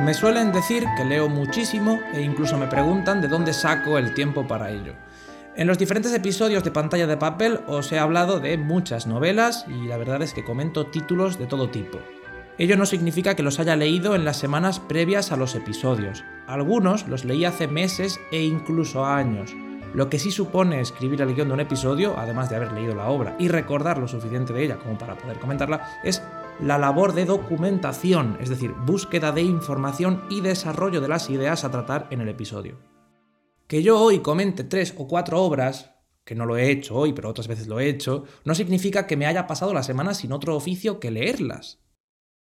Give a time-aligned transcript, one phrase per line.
[0.00, 4.46] Me suelen decir que leo muchísimo e incluso me preguntan de dónde saco el tiempo
[4.46, 4.92] para ello.
[5.56, 9.86] En los diferentes episodios de pantalla de papel os he hablado de muchas novelas y
[9.86, 11.98] la verdad es que comento títulos de todo tipo.
[12.58, 16.24] Ello no significa que los haya leído en las semanas previas a los episodios.
[16.46, 19.54] Algunos los leí hace meses e incluso años.
[19.96, 23.08] Lo que sí supone escribir el guion de un episodio, además de haber leído la
[23.08, 26.22] obra y recordar lo suficiente de ella como para poder comentarla, es
[26.60, 31.70] la labor de documentación, es decir, búsqueda de información y desarrollo de las ideas a
[31.70, 32.76] tratar en el episodio.
[33.68, 35.94] Que yo hoy comente tres o cuatro obras,
[36.26, 39.16] que no lo he hecho hoy, pero otras veces lo he hecho, no significa que
[39.16, 41.80] me haya pasado la semana sin otro oficio que leerlas.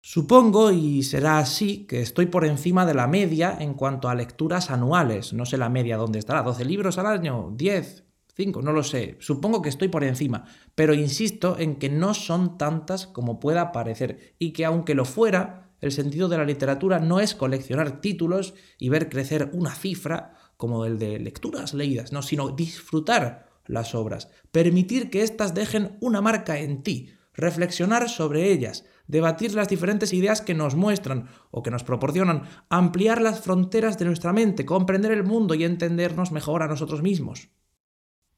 [0.05, 4.69] Supongo, y será así, que estoy por encima de la media en cuanto a lecturas
[4.69, 5.31] anuales.
[5.31, 8.03] No sé la media dónde estará, 12 libros al año, 10,
[8.35, 9.15] 5, no lo sé.
[9.21, 10.43] Supongo que estoy por encima,
[10.75, 15.71] pero insisto en que no son tantas como pueda parecer, y que aunque lo fuera,
[15.79, 20.83] el sentido de la literatura no es coleccionar títulos y ver crecer una cifra como
[20.83, 26.59] el de lecturas leídas, no, sino disfrutar las obras, permitir que éstas dejen una marca
[26.59, 31.83] en ti, reflexionar sobre ellas, debatir las diferentes ideas que nos muestran o que nos
[31.83, 37.01] proporcionan, ampliar las fronteras de nuestra mente, comprender el mundo y entendernos mejor a nosotros
[37.01, 37.49] mismos.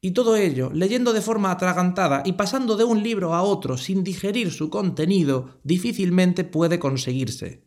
[0.02, 4.04] Y todo ello, leyendo de forma atragantada y pasando de un libro a otro sin
[4.04, 7.66] digerir su contenido, difícilmente puede conseguirse.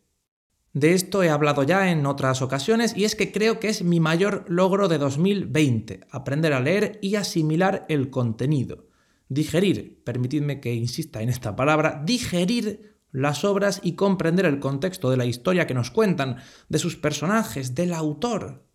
[0.71, 3.99] De esto he hablado ya en otras ocasiones y es que creo que es mi
[3.99, 8.88] mayor logro de 2020, aprender a leer y asimilar el contenido
[9.29, 15.17] digerir, permitidme que insista en esta palabra, digerir las obras y comprender el contexto de
[15.17, 18.65] la historia que nos cuentan, de sus personajes, del autor.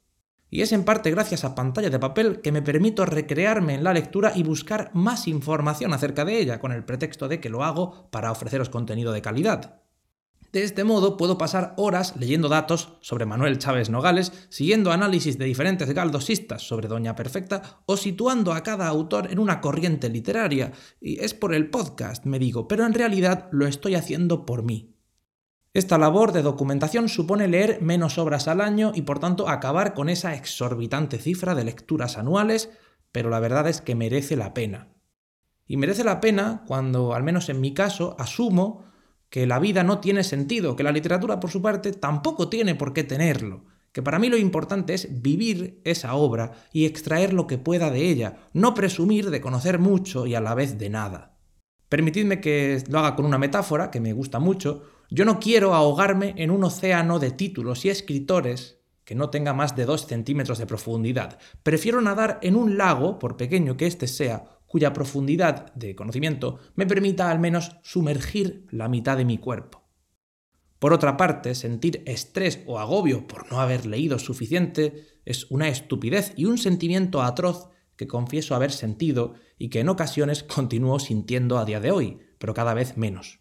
[0.50, 3.92] Y es en parte gracias a pantalla de papel que me permito recrearme en la
[3.92, 8.08] lectura y buscar más información acerca de ella, con el pretexto de que lo hago
[8.11, 9.83] para ofreceros contenido de calidad.
[10.55, 15.47] De este modo puedo pasar horas leyendo datos sobre Manuel Chávez Nogales, siguiendo análisis de
[15.47, 20.70] diferentes galdosistas sobre Doña Perfecta o situando a cada autor en una corriente literaria.
[21.01, 24.95] Y es por el podcast, me digo, pero en realidad lo estoy haciendo por mí.
[25.73, 30.09] Esta labor de documentación supone leer menos obras al año y por tanto acabar con
[30.09, 32.71] esa exorbitante cifra de lecturas anuales,
[33.11, 34.95] pero la verdad es que merece la pena.
[35.67, 38.93] Y merece la pena cuando, al menos en mi caso, asumo
[39.34, 42.92] que la vida no tiene sentido, que la literatura por su parte tampoco tiene por
[42.92, 47.58] qué tenerlo, que para mí lo importante es vivir esa obra y extraer lo que
[47.58, 51.36] pueda de ella, no presumir de conocer mucho y a la vez de nada.
[51.89, 54.84] Permitidme que lo haga con una metáfora que me gusta mucho.
[55.11, 59.74] Yo no quiero ahogarme en un océano de títulos y escritores que no tenga más
[59.74, 61.40] de dos centímetros de profundidad.
[61.64, 66.85] Prefiero nadar en un lago, por pequeño que éste sea, cuya profundidad de conocimiento me
[66.85, 69.85] permita al menos sumergir la mitad de mi cuerpo.
[70.80, 76.33] Por otra parte, sentir estrés o agobio por no haber leído suficiente es una estupidez
[76.35, 81.64] y un sentimiento atroz que confieso haber sentido y que en ocasiones continúo sintiendo a
[81.64, 83.39] día de hoy, pero cada vez menos.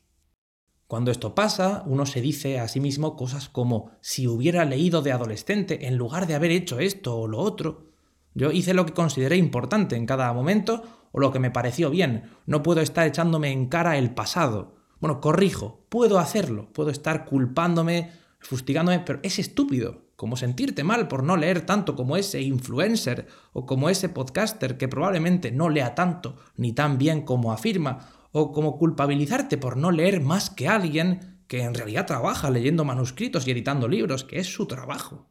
[0.85, 5.13] Cuando esto pasa, uno se dice a sí mismo cosas como si hubiera leído de
[5.13, 7.89] adolescente en lugar de haber hecho esto o lo otro.
[8.35, 10.83] Yo hice lo que consideré importante en cada momento
[11.13, 12.24] o lo que me pareció bien.
[12.46, 14.75] No puedo estar echándome en cara el pasado.
[15.00, 20.01] Bueno, corrijo, puedo hacerlo, puedo estar culpándome, fustigándome, pero es estúpido.
[20.18, 24.88] Como sentirte mal por no leer tanto como ese influencer o como ese podcaster que
[24.88, 30.19] probablemente no lea tanto ni tan bien como afirma, o como culpabilizarte por no leer
[30.19, 34.66] más que alguien que en realidad trabaja leyendo manuscritos y editando libros, que es su
[34.66, 35.28] trabajo.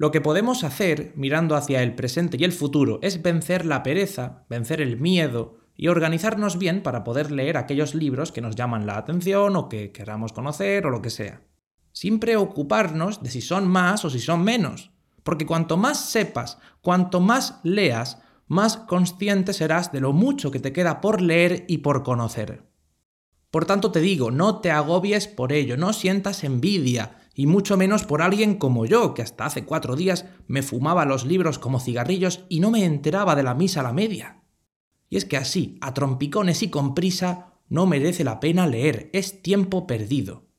[0.00, 4.46] Lo que podemos hacer, mirando hacia el presente y el futuro, es vencer la pereza,
[4.48, 8.96] vencer el miedo y organizarnos bien para poder leer aquellos libros que nos llaman la
[8.96, 11.42] atención o que queramos conocer o lo que sea.
[11.92, 14.90] Sin preocuparnos de si son más o si son menos.
[15.22, 20.72] Porque cuanto más sepas, cuanto más leas, más consciente serás de lo mucho que te
[20.72, 22.64] queda por leer y por conocer.
[23.50, 28.04] Por tanto te digo, no te agobies por ello, no sientas envidia, y mucho menos
[28.04, 32.44] por alguien como yo, que hasta hace cuatro días me fumaba los libros como cigarrillos
[32.50, 34.42] y no me enteraba de la misa a la media.
[35.08, 39.40] Y es que así, a trompicones y con prisa, no merece la pena leer, es
[39.40, 40.49] tiempo perdido.